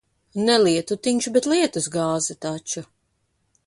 [0.47, 2.87] Ne lietutiņš, bet lietus gāze taču.